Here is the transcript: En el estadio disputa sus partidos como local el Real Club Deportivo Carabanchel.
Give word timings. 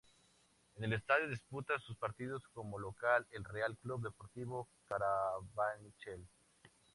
En 0.77 0.83
el 0.83 0.93
estadio 0.93 1.27
disputa 1.29 1.77
sus 1.77 1.95
partidos 1.95 2.41
como 2.55 2.79
local 2.79 3.27
el 3.33 3.43
Real 3.43 3.77
Club 3.77 4.01
Deportivo 4.01 4.67
Carabanchel. 4.87 6.25